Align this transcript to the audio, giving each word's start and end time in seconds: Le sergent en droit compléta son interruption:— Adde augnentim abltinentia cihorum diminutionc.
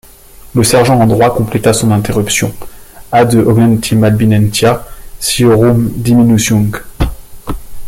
Le 0.55 0.63
sergent 0.63 0.99
en 0.99 1.05
droit 1.05 1.31
compléta 1.35 1.73
son 1.73 1.91
interruption:— 1.91 2.51
Adde 3.11 3.35
augnentim 3.35 4.01
abltinentia 4.03 4.83
cihorum 5.19 5.91
diminutionc. 5.95 6.77